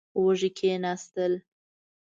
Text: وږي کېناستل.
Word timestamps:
وږي 0.23 0.49
کېناستل. 0.57 1.33